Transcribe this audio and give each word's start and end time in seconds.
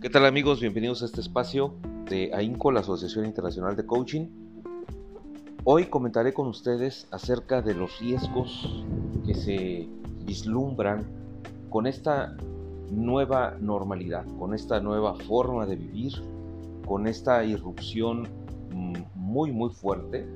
¿Qué 0.00 0.08
tal 0.08 0.24
amigos? 0.24 0.62
Bienvenidos 0.62 1.02
a 1.02 1.04
este 1.04 1.20
espacio 1.20 1.74
de 2.08 2.30
AINCO, 2.32 2.72
la 2.72 2.80
Asociación 2.80 3.26
Internacional 3.26 3.76
de 3.76 3.84
Coaching. 3.84 4.28
Hoy 5.64 5.88
comentaré 5.88 6.32
con 6.32 6.46
ustedes 6.46 7.06
acerca 7.10 7.60
de 7.60 7.74
los 7.74 7.98
riesgos 8.00 8.82
que 9.26 9.34
se 9.34 9.90
vislumbran 10.24 11.04
con 11.68 11.86
esta 11.86 12.34
nueva 12.90 13.58
normalidad, 13.60 14.24
con 14.38 14.54
esta 14.54 14.80
nueva 14.80 15.16
forma 15.16 15.66
de 15.66 15.76
vivir, 15.76 16.14
con 16.86 17.06
esta 17.06 17.44
irrupción 17.44 18.26
mm, 18.72 18.96
muy 19.16 19.52
muy 19.52 19.68
fuerte 19.68 20.26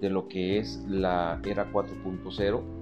de 0.00 0.10
lo 0.10 0.26
que 0.26 0.58
es 0.58 0.84
la 0.88 1.40
era 1.44 1.72
4.0 1.72 2.73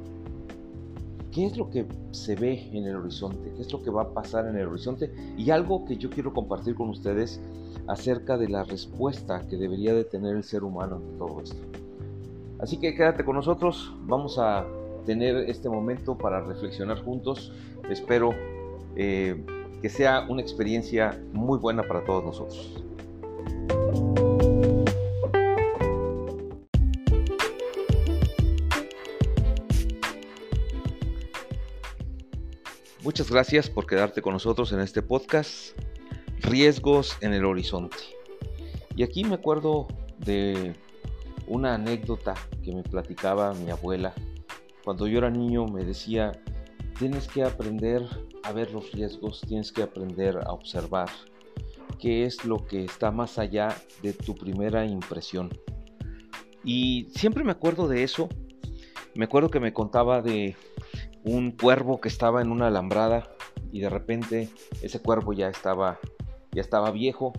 qué 1.32 1.46
es 1.46 1.56
lo 1.56 1.70
que 1.70 1.86
se 2.10 2.36
ve 2.36 2.68
en 2.72 2.86
el 2.86 2.96
horizonte, 2.96 3.52
qué 3.56 3.62
es 3.62 3.72
lo 3.72 3.82
que 3.82 3.90
va 3.90 4.02
a 4.02 4.08
pasar 4.10 4.46
en 4.46 4.56
el 4.56 4.68
horizonte 4.68 5.12
y 5.36 5.50
algo 5.50 5.84
que 5.84 5.96
yo 5.96 6.10
quiero 6.10 6.32
compartir 6.32 6.74
con 6.74 6.90
ustedes 6.90 7.40
acerca 7.88 8.36
de 8.36 8.48
la 8.48 8.64
respuesta 8.64 9.46
que 9.48 9.56
debería 9.56 9.94
de 9.94 10.04
tener 10.04 10.36
el 10.36 10.44
ser 10.44 10.62
humano 10.62 10.96
ante 10.96 11.18
todo 11.18 11.40
esto. 11.40 11.56
Así 12.60 12.78
que 12.78 12.94
quédate 12.94 13.24
con 13.24 13.36
nosotros, 13.36 13.92
vamos 14.02 14.38
a 14.38 14.66
tener 15.04 15.36
este 15.48 15.68
momento 15.68 16.16
para 16.16 16.40
reflexionar 16.42 17.02
juntos. 17.02 17.52
Espero 17.90 18.30
eh, 18.94 19.44
que 19.80 19.88
sea 19.88 20.26
una 20.28 20.42
experiencia 20.42 21.20
muy 21.32 21.58
buena 21.58 21.82
para 21.82 22.04
todos 22.04 22.24
nosotros. 22.24 22.81
Muchas 33.12 33.30
gracias 33.30 33.68
por 33.68 33.86
quedarte 33.86 34.22
con 34.22 34.32
nosotros 34.32 34.72
en 34.72 34.80
este 34.80 35.02
podcast, 35.02 35.78
Riesgos 36.40 37.18
en 37.20 37.34
el 37.34 37.44
Horizonte. 37.44 37.98
Y 38.96 39.02
aquí 39.02 39.22
me 39.22 39.34
acuerdo 39.34 39.86
de 40.16 40.74
una 41.46 41.74
anécdota 41.74 42.32
que 42.64 42.74
me 42.74 42.82
platicaba 42.82 43.52
mi 43.52 43.70
abuela. 43.70 44.14
Cuando 44.82 45.06
yo 45.06 45.18
era 45.18 45.28
niño 45.28 45.66
me 45.66 45.84
decía, 45.84 46.32
tienes 46.98 47.28
que 47.28 47.44
aprender 47.44 48.02
a 48.44 48.52
ver 48.52 48.72
los 48.72 48.90
riesgos, 48.92 49.42
tienes 49.46 49.72
que 49.72 49.82
aprender 49.82 50.38
a 50.46 50.52
observar 50.54 51.10
qué 52.00 52.24
es 52.24 52.46
lo 52.46 52.66
que 52.66 52.86
está 52.86 53.10
más 53.10 53.38
allá 53.38 53.76
de 54.02 54.14
tu 54.14 54.34
primera 54.34 54.86
impresión. 54.86 55.50
Y 56.64 57.08
siempre 57.14 57.44
me 57.44 57.52
acuerdo 57.52 57.88
de 57.88 58.04
eso. 58.04 58.30
Me 59.14 59.26
acuerdo 59.26 59.50
que 59.50 59.60
me 59.60 59.74
contaba 59.74 60.22
de 60.22 60.56
un 61.24 61.52
cuervo 61.52 62.00
que 62.00 62.08
estaba 62.08 62.42
en 62.42 62.50
una 62.50 62.68
alambrada 62.68 63.30
y 63.70 63.80
de 63.80 63.88
repente 63.88 64.50
ese 64.82 65.00
cuervo 65.00 65.32
ya 65.32 65.48
estaba 65.48 65.98
ya 66.52 66.60
estaba 66.60 66.90
viejo. 66.90 67.32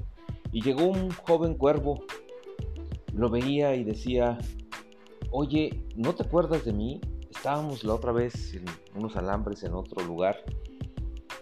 Y 0.51 0.61
llegó 0.61 0.85
un 0.85 1.11
joven 1.11 1.55
cuervo 1.55 2.03
lo 3.13 3.29
veía 3.29 3.75
y 3.75 3.83
decía 3.83 4.37
oye 5.31 5.85
no 5.95 6.13
te 6.15 6.23
acuerdas 6.23 6.65
de 6.65 6.73
mí 6.73 6.99
estábamos 7.29 7.83
la 7.83 7.93
otra 7.93 8.11
vez 8.11 8.55
en 8.55 8.65
unos 8.95 9.15
alambres 9.15 9.63
en 9.63 9.73
otro 9.73 10.03
lugar 10.03 10.37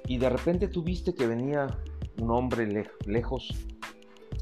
y 0.05 0.17
de 0.17 0.29
repente 0.29 0.67
tú 0.67 0.83
viste 0.83 1.13
que 1.13 1.27
venía 1.27 1.79
un 2.19 2.31
hombre 2.31 2.85
lejos 3.05 3.49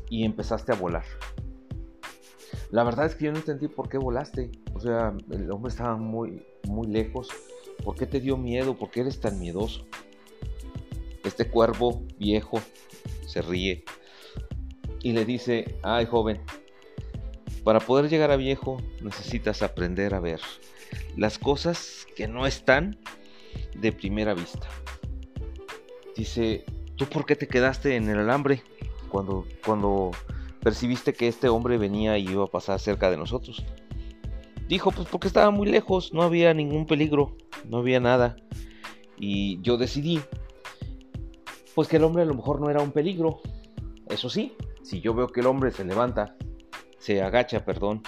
y 0.10 0.26
empezaste 0.26 0.72
a 0.72 0.76
volar 0.76 1.06
la 2.72 2.84
verdad 2.84 3.06
es 3.06 3.16
que 3.16 3.26
yo 3.26 3.32
no 3.32 3.38
entendí 3.40 3.68
por 3.68 3.90
qué 3.90 3.98
volaste. 3.98 4.52
O 4.76 4.80
sea 4.80 5.16
el 5.32 5.52
hombre 5.52 5.70
estaba 5.70 5.96
muy 5.96 6.46
muy 6.68 6.88
lejos 6.88 7.30
¿Por 7.84 7.96
qué 7.96 8.06
te 8.06 8.20
dio 8.20 8.38
miedo? 8.38 8.76
¿Por 8.78 8.92
qué 8.92 9.02
eres 9.02 9.20
tan 9.20 9.40
miedoso? 9.40 9.86
Este 11.24 11.50
cuervo 11.50 12.04
viejo 12.18 12.62
se 13.26 13.42
ríe 13.42 13.84
y 15.02 15.14
le 15.14 15.26
dice, 15.26 15.78
ay 15.84 16.06
joven, 16.06 16.42
para 17.64 17.80
poder 17.80 18.10
llegar 18.10 18.32
a 18.32 18.36
viejo 18.36 18.82
necesitas 19.02 19.62
aprender 19.62 20.14
a 20.14 20.20
ver 20.20 20.40
las 21.16 21.38
cosas 21.38 22.08
que 22.16 22.28
no 22.28 22.48
están 22.48 22.98
de 23.76 23.92
primera 23.92 24.34
vista. 24.34 24.68
Dice, 26.16 26.66
¿tú 26.96 27.06
por 27.06 27.26
qué 27.26 27.36
te 27.36 27.48
quedaste 27.48 27.96
en 27.96 28.10
el 28.10 28.20
alambre 28.20 28.64
cuando, 29.10 29.46
cuando 29.66 30.12
percibiste 30.62 31.14
que 31.14 31.28
este 31.28 31.48
hombre 31.50 31.78
venía 31.78 32.18
y 32.18 32.28
iba 32.30 32.44
a 32.44 32.48
pasar 32.48 32.80
cerca 32.80 33.10
de 33.10 33.18
nosotros? 33.18 33.64
Dijo, 34.70 34.92
pues 34.92 35.08
porque 35.10 35.28
estaba 35.28 35.50
muy 35.50 35.68
lejos, 35.68 36.14
no 36.14 36.22
había 36.22 36.54
ningún 36.54 36.86
peligro 36.86 37.36
no 37.68 37.78
había 37.78 38.00
nada. 38.00 38.36
Y 39.18 39.60
yo 39.62 39.78
decidí, 39.78 40.20
pues 41.74 41.88
que 41.88 41.98
el 41.98 42.04
hombre 42.04 42.22
a 42.22 42.26
lo 42.28 42.36
mejor 42.36 42.62
no 42.62 42.70
era 42.70 42.80
un 42.80 42.92
peligro. 42.92 43.42
Eso 44.10 44.30
sí, 44.30 44.54
si 44.84 45.02
yo 45.02 45.16
veo 45.16 45.28
que 45.28 45.40
el 45.40 45.48
hombre 45.48 45.72
se 45.72 45.84
levanta, 45.84 46.36
se 47.00 47.24
agacha, 47.24 47.66
perdón, 47.66 48.04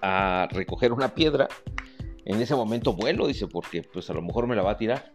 a 0.00 0.48
recoger 0.52 0.92
una 0.92 1.14
piedra, 1.16 1.48
en 2.24 2.40
ese 2.40 2.54
momento 2.54 2.92
vuelo, 2.92 3.26
dice, 3.26 3.48
porque 3.48 3.82
pues 3.82 4.08
a 4.08 4.14
lo 4.14 4.22
mejor 4.22 4.46
me 4.46 4.54
la 4.54 4.62
va 4.62 4.70
a 4.70 4.76
tirar. 4.76 5.12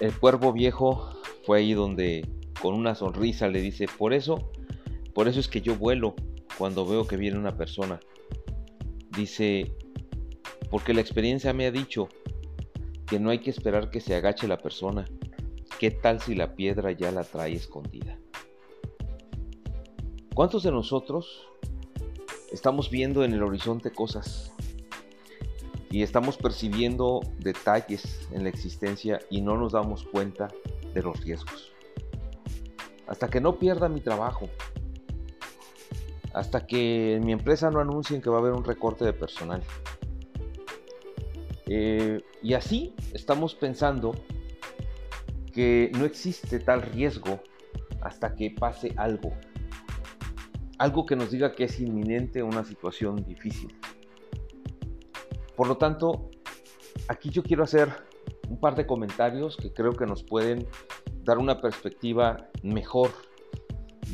El 0.00 0.12
cuervo 0.18 0.52
viejo 0.52 1.10
fue 1.46 1.60
ahí 1.60 1.72
donde 1.72 2.28
con 2.60 2.74
una 2.74 2.94
sonrisa 2.94 3.48
le 3.48 3.62
dice, 3.62 3.86
por 3.96 4.12
eso, 4.12 4.50
por 5.14 5.26
eso 5.26 5.40
es 5.40 5.48
que 5.48 5.62
yo 5.62 5.74
vuelo 5.74 6.14
cuando 6.58 6.86
veo 6.86 7.06
que 7.06 7.16
viene 7.16 7.38
una 7.38 7.56
persona. 7.56 7.98
Dice, 9.18 9.74
porque 10.70 10.94
la 10.94 11.00
experiencia 11.00 11.52
me 11.52 11.66
ha 11.66 11.72
dicho 11.72 12.08
que 13.04 13.18
no 13.18 13.30
hay 13.30 13.40
que 13.40 13.50
esperar 13.50 13.90
que 13.90 14.00
se 14.00 14.14
agache 14.14 14.46
la 14.46 14.58
persona. 14.58 15.06
¿Qué 15.80 15.90
tal 15.90 16.20
si 16.20 16.36
la 16.36 16.54
piedra 16.54 16.92
ya 16.92 17.10
la 17.10 17.24
trae 17.24 17.52
escondida? 17.52 18.16
¿Cuántos 20.36 20.62
de 20.62 20.70
nosotros 20.70 21.48
estamos 22.52 22.90
viendo 22.92 23.24
en 23.24 23.32
el 23.32 23.42
horizonte 23.42 23.90
cosas 23.90 24.52
y 25.90 26.02
estamos 26.04 26.36
percibiendo 26.36 27.18
detalles 27.40 28.28
en 28.30 28.44
la 28.44 28.50
existencia 28.50 29.18
y 29.30 29.40
no 29.40 29.56
nos 29.56 29.72
damos 29.72 30.04
cuenta 30.04 30.46
de 30.94 31.02
los 31.02 31.20
riesgos? 31.24 31.72
Hasta 33.08 33.28
que 33.28 33.40
no 33.40 33.58
pierda 33.58 33.88
mi 33.88 34.00
trabajo, 34.00 34.48
hasta 36.38 36.68
que 36.68 37.16
en 37.16 37.26
mi 37.26 37.32
empresa 37.32 37.68
no 37.68 37.80
anuncien 37.80 38.22
que 38.22 38.30
va 38.30 38.36
a 38.36 38.38
haber 38.38 38.52
un 38.52 38.62
recorte 38.62 39.04
de 39.04 39.12
personal, 39.12 39.60
eh, 41.66 42.22
y 42.40 42.54
así 42.54 42.94
estamos 43.12 43.56
pensando 43.56 44.14
que 45.52 45.90
no 45.98 46.04
existe 46.04 46.60
tal 46.60 46.82
riesgo 46.82 47.40
hasta 48.02 48.36
que 48.36 48.52
pase 48.52 48.94
algo. 48.96 49.32
Algo 50.78 51.06
que 51.06 51.16
nos 51.16 51.32
diga 51.32 51.56
que 51.56 51.64
es 51.64 51.80
inminente 51.80 52.44
una 52.44 52.62
situación 52.62 53.16
difícil. 53.24 53.76
Por 55.56 55.66
lo 55.66 55.76
tanto, 55.76 56.30
aquí 57.08 57.30
yo 57.30 57.42
quiero 57.42 57.64
hacer 57.64 57.88
un 58.48 58.60
par 58.60 58.76
de 58.76 58.86
comentarios 58.86 59.56
que 59.56 59.72
creo 59.72 59.90
que 59.90 60.06
nos 60.06 60.22
pueden 60.22 60.68
dar 61.24 61.38
una 61.38 61.60
perspectiva 61.60 62.48
mejor 62.62 63.10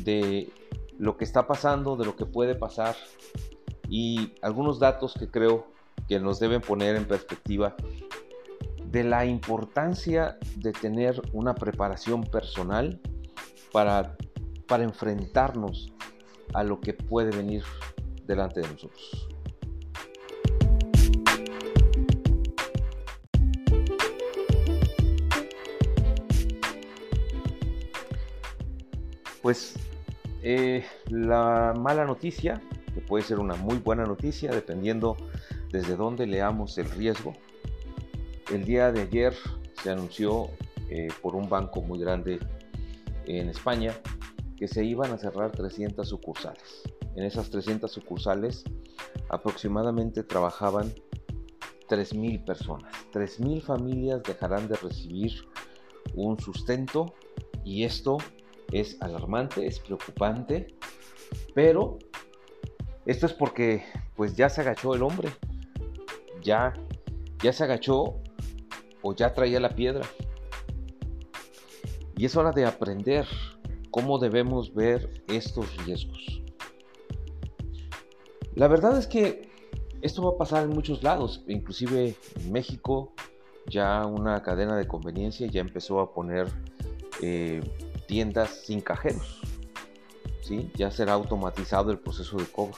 de 0.03 0.51
lo 0.97 1.17
que 1.17 1.23
está 1.25 1.47
pasando, 1.47 1.95
de 1.95 2.05
lo 2.05 2.15
que 2.15 2.25
puede 2.25 2.55
pasar 2.55 2.95
y 3.89 4.33
algunos 4.41 4.79
datos 4.79 5.13
que 5.13 5.29
creo 5.29 5.67
que 6.07 6.19
nos 6.19 6.39
deben 6.39 6.61
poner 6.61 6.95
en 6.95 7.05
perspectiva 7.05 7.75
de 8.85 9.03
la 9.03 9.25
importancia 9.25 10.37
de 10.55 10.71
tener 10.71 11.21
una 11.33 11.53
preparación 11.55 12.23
personal 12.23 12.99
para, 13.71 14.15
para 14.67 14.83
enfrentarnos 14.83 15.91
a 16.53 16.63
lo 16.63 16.79
que 16.79 16.93
puede 16.93 17.35
venir 17.35 17.63
delante 18.25 18.61
de 18.61 18.69
nosotros. 18.69 19.27
Pues 29.41 29.75
eh, 30.47 30.85
la 31.09 31.73
mala 31.75 32.05
noticia, 32.05 32.61
que 32.93 33.01
puede 33.01 33.23
ser 33.23 33.39
una 33.39 33.55
muy 33.55 33.79
buena 33.79 34.03
noticia 34.05 34.51
dependiendo 34.51 35.17
desde 35.71 35.95
dónde 35.95 36.27
leamos 36.27 36.77
el 36.77 36.87
riesgo. 36.91 37.33
El 38.53 38.63
día 38.63 38.91
de 38.91 39.01
ayer 39.01 39.33
se 39.81 39.89
anunció 39.89 40.51
eh, 40.91 41.07
por 41.23 41.35
un 41.35 41.49
banco 41.49 41.81
muy 41.81 41.99
grande 41.99 42.37
en 43.25 43.49
España 43.49 43.93
que 44.55 44.67
se 44.67 44.85
iban 44.85 45.11
a 45.11 45.17
cerrar 45.17 45.51
300 45.51 46.07
sucursales. 46.07 46.83
En 47.15 47.23
esas 47.23 47.49
300 47.49 47.91
sucursales 47.91 48.63
aproximadamente 49.29 50.21
trabajaban 50.21 50.93
3.000 51.89 52.45
personas. 52.45 52.93
3.000 53.11 53.63
familias 53.63 54.21
dejarán 54.21 54.67
de 54.67 54.75
recibir 54.75 55.33
un 56.13 56.39
sustento 56.39 57.15
y 57.63 57.83
esto 57.83 58.19
es 58.71 59.01
alarmante, 59.01 59.65
es 59.65 59.79
preocupante, 59.79 60.75
pero 61.53 61.97
esto 63.05 63.25
es 63.25 63.33
porque 63.33 63.83
pues 64.15 64.35
ya 64.35 64.49
se 64.49 64.61
agachó 64.61 64.95
el 64.95 65.03
hombre, 65.03 65.29
ya, 66.41 66.73
ya 67.41 67.53
se 67.53 67.63
agachó 67.63 68.21
o 69.01 69.15
ya 69.15 69.33
traía 69.33 69.59
la 69.59 69.69
piedra. 69.69 70.05
Y 72.17 72.25
es 72.25 72.35
hora 72.35 72.51
de 72.51 72.65
aprender 72.65 73.27
cómo 73.91 74.17
debemos 74.19 74.73
ver 74.73 75.23
estos 75.27 75.75
riesgos. 75.85 76.41
La 78.55 78.67
verdad 78.67 78.97
es 78.97 79.05
que 79.05 79.49
esto 80.01 80.23
va 80.23 80.31
a 80.31 80.37
pasar 80.37 80.63
en 80.63 80.69
muchos 80.69 81.03
lados, 81.03 81.43
inclusive 81.47 82.15
en 82.35 82.51
México 82.51 83.13
ya 83.67 84.05
una 84.05 84.41
cadena 84.43 84.77
de 84.77 84.87
conveniencia 84.87 85.47
ya 85.47 85.61
empezó 85.61 85.99
a 85.99 86.13
poner 86.13 86.47
eh, 87.21 87.61
tiendas 88.07 88.61
sin 88.65 88.81
cajeros. 88.81 89.41
¿sí? 90.41 90.71
Ya 90.75 90.91
será 90.91 91.13
automatizado 91.13 91.91
el 91.91 91.99
proceso 91.99 92.37
de 92.37 92.45
cobro. 92.45 92.77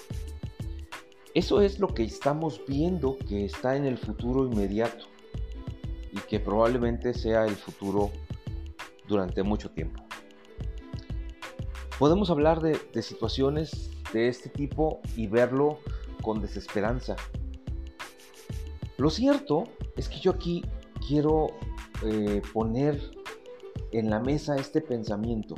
Eso 1.33 1.62
es 1.62 1.79
lo 1.79 1.89
que 1.94 2.03
estamos 2.03 2.62
viendo 2.68 3.18
que 3.27 3.45
está 3.45 3.75
en 3.75 3.85
el 3.85 3.97
futuro 3.97 4.45
inmediato 4.45 5.06
y 6.12 6.18
que 6.21 6.39
probablemente 6.39 7.13
sea 7.13 7.45
el 7.45 7.56
futuro 7.56 8.12
durante 9.07 9.44
mucho 9.44 9.69
tiempo. 9.69 10.03
Podemos 12.00 12.29
hablar 12.29 12.62
de, 12.62 12.79
situaciones 13.01 13.91
de 14.13 14.27
este 14.27 14.50
tipo 14.50 15.01
y 15.15 15.27
verlo 15.27 15.79
con 16.21 16.41
desesperanza. 16.41 17.15
Lo 18.97 19.09
cierto 19.09 19.65
es 19.95 20.07
que 20.07 20.19
yo 20.19 20.31
aquí 20.31 20.63
quiero 21.07 21.47
eh, 22.03 22.41
poner 22.53 23.00
en 23.92 24.10
la 24.10 24.19
mesa 24.19 24.56
este 24.56 24.81
pensamiento. 24.81 25.56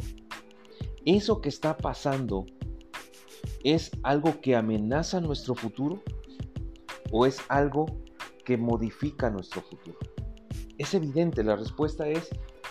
Eso 1.05 1.41
que 1.41 1.49
está 1.49 1.77
pasando 1.77 2.45
es 3.63 3.91
algo 4.03 4.41
que 4.41 4.55
amenaza 4.55 5.21
nuestro 5.21 5.55
futuro 5.55 6.01
o 7.11 7.25
es 7.25 7.39
algo 7.49 7.85
que 8.45 8.57
modifica 8.57 9.29
nuestro 9.29 9.61
futuro. 9.61 9.97
Es 10.77 10.93
evidente, 10.93 11.43
la 11.43 11.55
respuesta 11.55 12.07
es 12.07 12.29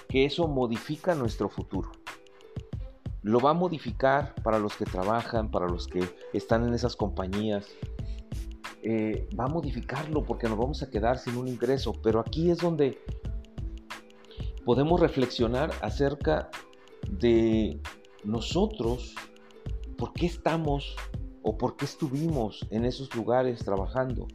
que 0.08 0.25
eso 0.25 0.49
modifica 0.49 1.14
nuestro 1.14 1.49
futuro. 1.49 1.90
Lo 3.22 3.40
va 3.40 3.50
a 3.50 3.55
modificar 3.55 4.34
para 4.43 4.58
los 4.58 4.76
que 4.76 4.84
trabajan, 4.84 5.50
para 5.50 5.66
los 5.69 5.87
que 5.87 6.00
están 6.32 6.66
en 6.66 6.75
esas 6.75 6.96
compañías. 6.96 7.66
Eh, 8.82 9.28
va 9.38 9.44
a 9.44 9.49
modificarlo 9.49 10.25
porque 10.25 10.49
nos 10.49 10.56
vamos 10.56 10.82
a 10.82 10.88
quedar 10.88 11.19
sin 11.19 11.37
un 11.37 11.49
ingreso. 11.49 11.93
Pero 12.02 12.20
aquí 12.20 12.50
es 12.50 12.58
donde 12.58 12.99
podemos 14.69 15.00
reflexionar 15.00 15.70
acerca 15.81 16.50
de 17.09 17.81
nosotros, 18.23 19.15
por 19.97 20.12
qué 20.12 20.26
estamos 20.26 20.94
o 21.43 21.56
por 21.56 21.75
qué 21.76 21.87
estuvimos 21.87 22.67
en 22.69 22.85
esos 22.85 23.17
lugares 23.17 23.65
trabajando. 23.65 24.26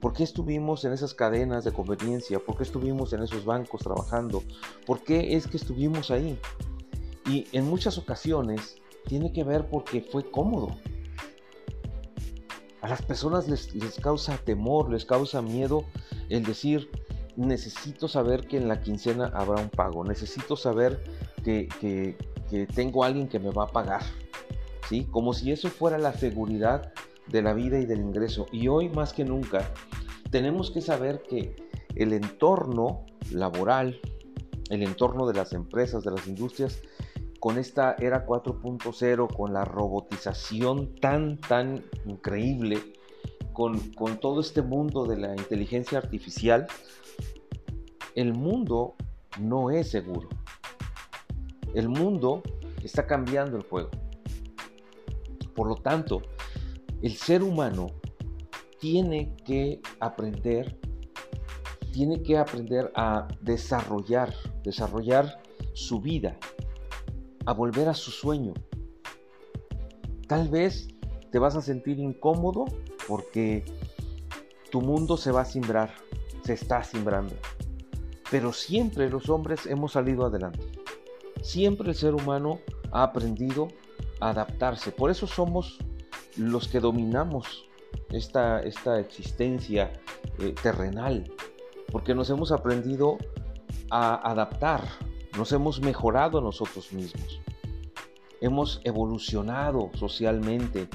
¿Por 0.00 0.14
qué 0.14 0.24
estuvimos 0.24 0.84
en 0.84 0.92
esas 0.92 1.14
cadenas 1.14 1.62
de 1.62 1.70
conveniencia? 1.70 2.40
¿Por 2.40 2.56
qué 2.56 2.64
estuvimos 2.64 3.12
en 3.12 3.22
esos 3.22 3.44
bancos 3.44 3.82
trabajando? 3.82 4.42
¿Por 4.84 5.04
qué 5.04 5.36
es 5.36 5.46
que 5.46 5.58
estuvimos 5.58 6.10
ahí? 6.10 6.36
Y 7.26 7.46
en 7.52 7.70
muchas 7.70 7.98
ocasiones 7.98 8.78
tiene 9.06 9.32
que 9.32 9.44
ver 9.44 9.68
porque 9.70 10.00
fue 10.00 10.28
cómodo. 10.28 10.74
A 12.80 12.88
las 12.88 13.00
personas 13.00 13.46
les, 13.46 13.68
causa 14.00 14.36
temor, 14.38 14.90
les 14.90 15.04
causa 15.04 15.40
miedo 15.40 15.84
el 16.30 16.42
decir, 16.42 16.90
necesito 17.36 18.08
saber 18.08 18.46
que 18.46 18.56
en 18.56 18.68
la 18.68 18.80
quincena 18.80 19.30
habrá 19.34 19.60
un 19.60 19.70
pago, 19.70 20.04
necesito 20.04 20.56
saber 20.56 21.02
que, 21.44 21.68
que 21.80 22.66
tengo 22.66 23.04
alguien 23.04 23.28
que 23.28 23.38
me 23.38 23.50
va 23.50 23.64
a 23.64 23.68
pagar. 23.68 24.02
¿Sí? 24.88 25.06
Como 25.10 25.32
si 25.32 25.52
eso 25.52 25.68
fuera 25.68 25.96
la 25.96 26.12
seguridad 26.12 26.92
de 27.28 27.42
la 27.42 27.54
vida 27.54 27.78
y 27.78 27.86
del 27.86 28.00
ingreso. 28.00 28.46
Y 28.52 28.68
hoy 28.68 28.88
más 28.88 29.12
que 29.12 29.24
nunca 29.24 29.70
tenemos 30.30 30.70
que 30.70 30.80
saber 30.80 31.22
que 31.22 31.54
el 31.94 32.12
entorno 32.12 33.06
laboral, 33.30 34.00
el 34.70 34.82
entorno 34.82 35.26
de 35.26 35.34
las 35.34 35.52
empresas, 35.52 36.04
de 36.04 36.10
las 36.10 36.26
industrias, 36.26 36.80
con 37.38 37.58
esta 37.58 37.96
era 37.98 38.26
4.0, 38.26 39.34
con 39.34 39.52
la 39.52 39.64
robotización 39.64 40.94
tan, 40.96 41.38
tan 41.38 41.84
increíble, 42.06 42.78
con, 43.52 43.78
con 43.90 44.18
todo 44.18 44.40
este 44.40 44.62
mundo 44.62 45.04
de 45.04 45.16
la 45.18 45.34
inteligencia 45.34 45.98
artificial, 45.98 46.66
el 48.14 48.34
mundo 48.34 48.94
no 49.40 49.70
es 49.70 49.90
seguro. 49.90 50.28
El 51.74 51.88
mundo 51.88 52.42
está 52.82 53.06
cambiando 53.06 53.56
el 53.56 53.62
juego. 53.62 53.90
Por 55.54 55.68
lo 55.68 55.76
tanto, 55.76 56.22
el 57.02 57.16
ser 57.16 57.42
humano 57.42 57.88
tiene 58.78 59.34
que 59.44 59.80
aprender, 60.00 60.78
tiene 61.92 62.22
que 62.22 62.38
aprender 62.38 62.90
a 62.94 63.28
desarrollar, 63.40 64.34
desarrollar 64.64 65.40
su 65.74 66.00
vida, 66.00 66.36
a 67.46 67.52
volver 67.52 67.88
a 67.88 67.94
su 67.94 68.10
sueño. 68.10 68.54
Tal 70.26 70.48
vez 70.48 70.88
te 71.30 71.38
vas 71.38 71.56
a 71.56 71.62
sentir 71.62 71.98
incómodo 71.98 72.64
porque 73.08 73.64
tu 74.70 74.80
mundo 74.80 75.16
se 75.16 75.32
va 75.32 75.42
a 75.42 75.44
simbrar, 75.44 75.94
se 76.44 76.54
está 76.54 76.82
simbrando. 76.82 77.34
Pero 78.30 78.52
siempre 78.52 79.10
los 79.10 79.28
hombres 79.28 79.66
hemos 79.66 79.92
salido 79.92 80.24
adelante. 80.24 80.66
Siempre 81.42 81.90
el 81.90 81.94
ser 81.94 82.14
humano 82.14 82.60
ha 82.90 83.02
aprendido 83.02 83.68
a 84.20 84.30
adaptarse. 84.30 84.92
Por 84.92 85.10
eso 85.10 85.26
somos 85.26 85.78
los 86.36 86.68
que 86.68 86.80
dominamos 86.80 87.68
esta, 88.10 88.60
esta 88.60 88.98
existencia 89.00 89.92
eh, 90.38 90.54
terrenal, 90.62 91.30
porque 91.90 92.14
nos 92.14 92.30
hemos 92.30 92.52
aprendido 92.52 93.18
a 93.90 94.30
adaptar, 94.30 94.82
nos 95.36 95.52
hemos 95.52 95.80
mejorado 95.80 96.40
nosotros 96.40 96.92
mismos, 96.92 97.40
hemos 98.40 98.80
evolucionado 98.84 99.90
socialmente, 99.94 100.88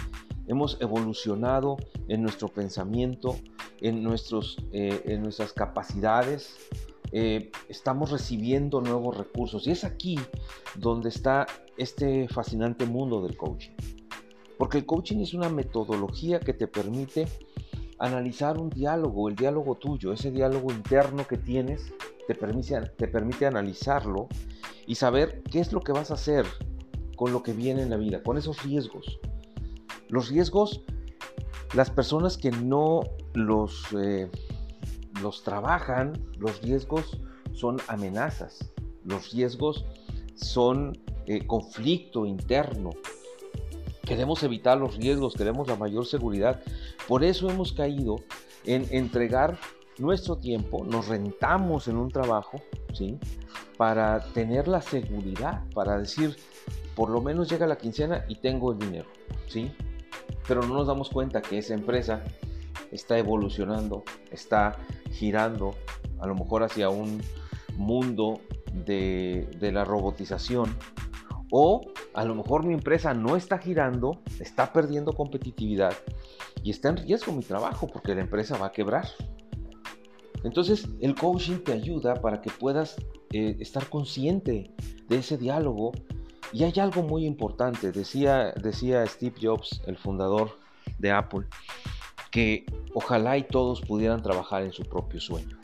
hemos 0.47 0.79
evolucionado 0.81 1.77
en 2.07 2.23
nuestro 2.23 2.47
pensamiento, 2.47 3.35
en, 3.81 4.03
nuestros, 4.03 4.57
eh, 4.71 5.01
en 5.05 5.21
nuestras 5.21 5.53
capacidades, 5.53 6.55
eh, 7.11 7.51
estamos 7.69 8.11
recibiendo 8.11 8.81
nuevos 8.81 9.17
recursos 9.17 9.65
y 9.67 9.71
es 9.71 9.83
aquí 9.83 10.19
donde 10.75 11.09
está 11.09 11.47
este 11.77 12.27
fascinante 12.27 12.85
mundo 12.85 13.21
del 13.21 13.38
coaching. 13.38 13.71
Porque 14.57 14.79
el 14.79 14.85
coaching 14.85 15.17
es 15.17 15.33
una 15.33 15.49
metodología 15.49 16.39
que 16.39 16.53
te 16.53 16.67
permite 16.67 17.27
analizar 17.99 18.57
un 18.57 18.69
diálogo, 18.69 19.29
el 19.29 19.35
diálogo 19.35 19.75
tuyo, 19.75 20.11
ese 20.13 20.31
diálogo 20.31 20.71
interno 20.71 21.27
que 21.27 21.37
tienes, 21.37 21.94
te 22.27 22.35
permite, 22.35 22.81
te 22.97 23.07
permite 23.07 23.45
analizarlo 23.45 24.27
y 24.85 24.95
saber 24.95 25.44
qué 25.44 25.59
es 25.59 25.71
lo 25.71 25.81
que 25.81 25.92
vas 25.92 26.11
a 26.11 26.16
hacer 26.16 26.45
con 27.16 27.31
lo 27.31 27.42
que 27.42 27.54
viene 27.54 27.81
en 27.81 27.89
la 27.89 27.97
vida, 27.97 28.21
con 28.21 28.37
esos 28.37 28.63
riesgos. 28.63 29.19
Los 30.09 30.30
riesgos, 30.30 30.81
las 31.73 31.90
personas 31.90 32.37
que 32.37 32.52
no 32.52 33.02
los, 33.33 33.85
eh, 33.99 34.30
los 35.21 35.44
trabajan, 35.44 36.14
los 36.37 36.61
riesgos 36.61 37.19
son 37.54 37.78
amenazas, 37.87 38.71
los 39.04 39.31
riesgos 39.31 39.85
son 40.35 40.97
eh, 41.26 41.45
conflicto 41.45 42.26
interno, 42.26 42.92
Queremos 44.07 44.42
evitar 44.44 44.78
los 44.78 44.95
riesgos, 44.95 45.33
queremos 45.33 45.68
la 45.68 45.76
mayor 45.76 46.06
seguridad. 46.06 46.61
Por 47.09 47.26
eso 47.26 47.49
hemos 47.49 47.73
caído 47.73 48.16
en 48.66 48.87
entregar 48.92 49.59
nuestro 49.97 50.37
tiempo, 50.37 50.85
nos 50.85 51.09
rentamos 51.09 51.90
en 51.90 51.97
un 51.97 52.09
trabajo, 52.09 52.61
¿sí? 52.94 53.19
Para 53.76 54.21
tener 54.31 54.69
la 54.69 54.81
seguridad, 54.81 55.66
para 55.73 55.97
decir, 55.97 56.37
por 56.95 57.09
lo 57.09 57.21
menos 57.21 57.49
llega 57.49 57.68
la 57.68 57.78
quincena 57.78 58.23
y 58.30 58.35
tengo 58.35 58.71
el 58.71 58.80
dinero, 58.80 59.07
¿sí? 59.49 59.73
Pero 60.47 60.61
no 60.61 60.73
nos 60.75 60.87
damos 60.87 61.09
cuenta 61.09 61.42
que 61.42 61.57
esa 61.57 61.73
empresa 61.73 62.23
está 62.92 63.18
evolucionando, 63.18 64.04
está 64.31 64.77
girando, 65.11 65.75
a 66.19 66.27
lo 66.27 66.35
mejor 66.35 66.63
hacia 66.63 66.89
un 66.89 67.21
mundo 67.75 68.39
de, 68.85 69.47
la 69.73 69.83
robotización, 69.83 70.75
o 71.51 71.81
a 72.13 72.25
lo 72.25 72.35
mejor 72.35 72.66
mi 72.66 72.73
empresa 72.73 73.13
no 73.13 73.35
está 73.35 73.57
girando, 73.57 74.21
está 74.39 74.73
perdiendo 74.73 75.13
competitividad 75.13 75.94
y 76.63 76.71
está 76.71 76.89
en 76.89 76.97
riesgo 76.97 77.31
mi 77.31 77.44
trabajo 77.44 77.87
porque 77.87 78.16
la 78.16 78.21
empresa 78.21 78.57
va 78.57 78.68
a 78.68 78.71
quebrar. 78.71 79.07
Entonces 80.44 80.87
el 81.01 81.16
coaching 81.16 81.59
te 81.59 81.73
ayuda 81.73 82.16
para 82.16 82.42
que 82.42 82.49
puedas 82.49 82.97
eh, 83.31 83.57
estar 83.59 83.87
consciente 83.89 84.71
de 85.07 85.18
ese 85.18 85.37
diálogo. 85.37 85.92
Y 86.54 86.63
hay 86.63 86.73
algo 86.80 87.04
muy 87.04 87.25
importante, 87.25 87.92
decía, 87.92 88.54
decía 88.54 89.06
Steve 89.06 89.35
Jobs, 89.42 89.81
el 89.85 89.97
fundador 89.97 90.57
de 90.97 91.11
Apple, 91.11 91.45
que 92.31 92.66
ojalá 92.94 93.37
y 93.37 93.44
todos 93.44 93.81
pudieran 93.81 94.21
trabajar 94.21 94.63
en 94.63 94.71
su 94.71 94.83
propio 94.83 95.19
sueño. 95.19 95.59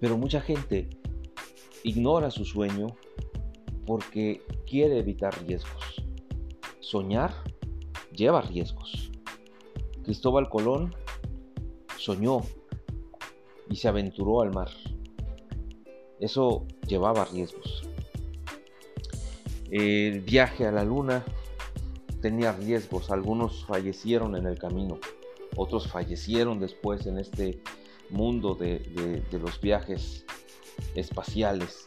Pero 0.00 0.16
mucha 0.16 0.40
gente 0.40 0.88
ignora 1.82 2.30
su 2.30 2.44
sueño 2.44 2.88
porque 3.86 4.42
quiere 4.66 4.98
evitar 4.98 5.34
riesgos. 5.46 6.04
Soñar 6.80 7.32
lleva 8.12 8.42
riesgos. 8.42 9.10
Cristóbal 10.04 10.48
Colón 10.48 10.94
soñó 11.98 12.42
y 13.68 13.76
se 13.76 13.88
aventuró 13.88 14.42
al 14.42 14.52
mar. 14.52 14.70
Eso 16.20 16.66
llevaba 16.86 17.24
riesgos. 17.26 17.88
El 19.70 20.20
viaje 20.20 20.66
a 20.66 20.72
la 20.72 20.82
luna 20.82 21.24
tenía 22.22 22.52
riesgos, 22.52 23.10
algunos 23.10 23.66
fallecieron 23.66 24.34
en 24.34 24.46
el 24.46 24.58
camino, 24.58 24.98
otros 25.56 25.88
fallecieron 25.88 26.58
después 26.58 27.06
en 27.06 27.18
este 27.18 27.60
mundo 28.08 28.54
de, 28.54 29.22
los 29.32 29.60
viajes 29.60 30.24
espaciales. 30.94 31.86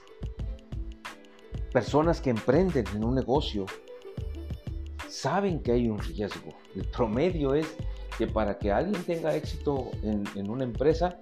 Personas 1.74 2.22
que 2.22 2.30
emprenden 2.30 2.86
en 2.96 3.04
un 3.04 3.16
negocio 3.16 3.66
saben 5.10 5.64
que 5.64 5.72
hay 5.72 5.90
un 5.90 6.00
riesgo. 6.00 6.54
El 6.76 6.86
promedio 6.86 7.56
es 7.56 7.76
que 8.18 8.28
para 8.28 8.60
que 8.60 8.72
alguien 8.72 9.04
tenga 9.04 9.36
éxito 9.36 9.90
en, 10.04 10.24
en 10.36 10.50
una 10.50 10.66
empresa, 10.66 11.20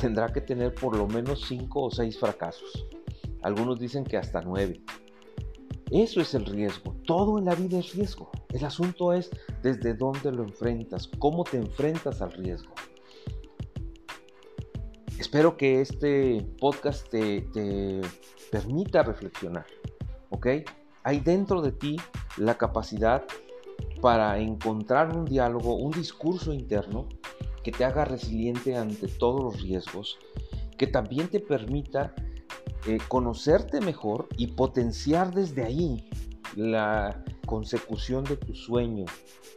tendrá 0.00 0.32
que 0.32 0.40
tener 0.40 0.74
por 0.74 0.96
lo 0.96 1.06
menos 1.06 1.44
5 1.46 1.80
o 1.80 1.90
6 1.90 2.18
fracasos. 2.18 2.86
Algunos 3.42 3.78
dicen 3.78 4.02
que 4.02 4.16
hasta 4.16 4.40
9. 4.40 4.80
Eso 5.90 6.20
es 6.20 6.34
el 6.34 6.44
riesgo. 6.46 6.96
Todo 7.06 7.38
en 7.38 7.44
la 7.44 7.54
vida 7.54 7.78
es 7.78 7.94
riesgo. 7.94 8.30
El 8.52 8.64
asunto 8.64 9.12
es 9.12 9.30
desde 9.62 9.94
dónde 9.94 10.32
lo 10.32 10.42
enfrentas, 10.42 11.08
cómo 11.18 11.44
te 11.44 11.58
enfrentas 11.58 12.20
al 12.22 12.32
riesgo. 12.32 12.72
Espero 15.18 15.56
que 15.56 15.80
este 15.80 16.46
podcast 16.60 17.08
te, 17.08 17.46
permita 18.50 19.02
reflexionar, 19.02 19.66
¿ok? 20.30 20.46
Hay 21.04 21.20
dentro 21.20 21.62
de 21.62 21.72
ti 21.72 21.96
la 22.36 22.58
capacidad 22.58 23.24
para 24.00 24.38
encontrar 24.38 25.16
un 25.16 25.24
diálogo, 25.24 25.76
un 25.76 25.92
discurso 25.92 26.52
interno 26.52 27.08
que 27.62 27.72
te 27.72 27.84
haga 27.84 28.04
resiliente 28.04 28.76
ante 28.76 29.08
todos 29.08 29.42
los 29.42 29.62
riesgos, 29.62 30.18
que 30.76 30.86
también 30.86 31.28
te 31.28 31.40
permita 31.40 32.14
eh, 32.86 32.98
conocerte 33.08 33.80
mejor 33.80 34.28
y 34.36 34.48
potenciar 34.48 35.34
desde 35.34 35.64
ahí 35.64 36.08
la 36.54 37.24
consecución 37.46 38.24
de 38.24 38.36
tu 38.36 38.54
sueño, 38.54 39.04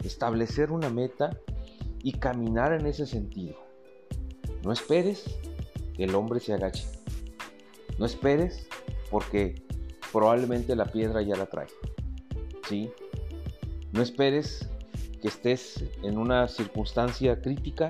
establecer 0.04 0.72
una 0.72 0.90
meta 0.90 1.38
y 2.02 2.14
caminar 2.14 2.74
en 2.74 2.86
ese 2.86 3.06
sentido. 3.06 3.56
No 4.64 4.72
esperes 4.72 5.26
que 5.96 6.06
el 6.06 6.16
hombre 6.16 6.40
se 6.40 6.54
agache. 6.54 6.88
No 7.98 8.06
esperes 8.06 8.68
porque 9.10 9.62
probablemente 10.12 10.76
la 10.76 10.86
piedra 10.86 11.22
ya 11.22 11.36
la 11.36 11.46
trae. 11.46 11.68
¿Sí? 12.68 12.90
No 13.92 14.02
esperes 14.02 14.70
que 15.22 15.28
estés 15.28 15.84
en 16.04 16.18
una 16.18 16.48
circunstancia 16.48 17.42
crítica, 17.42 17.90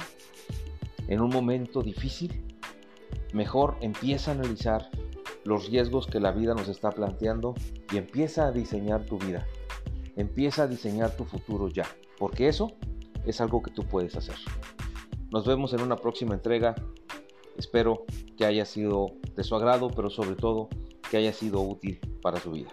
en 1.07 1.21
un 1.21 1.29
momento 1.29 1.81
difícil. 1.81 2.57
Mejor 3.33 3.77
empieza 3.81 4.31
a 4.31 4.33
analizar 4.33 4.89
los 5.50 5.68
riesgos 5.68 6.06
que 6.06 6.20
la 6.20 6.32
vida 6.32 6.53
nos 6.53 6.68
está 6.68 6.91
planteando 6.91 7.56
y 7.91 7.98
empieza 7.98 8.46
a 8.46 8.51
diseñar 8.51 9.06
tu 9.06 9.18
vida. 9.18 9.48
Empieza 10.15 10.63
a 10.63 10.68
diseñar 10.68 11.18
tu 11.18 11.25
futuro 11.25 11.70
ya, 11.70 11.88
porque 12.20 12.48
eso 12.48 12.74
es 13.25 13.41
algo 13.41 13.63
que 13.63 13.72
tú 13.72 13.84
puedes 13.84 14.15
hacer. 14.15 14.36
Nos 15.32 15.48
vemos 15.48 15.74
en 15.74 15.82
una 15.82 15.96
próxima 15.96 16.36
entrega. 16.36 16.75
Espero 17.58 18.06
que 18.38 18.46
haya 18.46 18.63
sido 18.63 19.08
de 19.36 19.44
su 19.44 19.56
agrado, 19.56 19.89
pero 19.89 20.12
sobre 20.12 20.36
todo 20.36 20.70
que 21.10 21.18
haya 21.18 21.34
sido 21.34 21.62
útil 21.62 22.00
para 22.22 22.39
su 22.39 22.51
vida. 22.51 22.70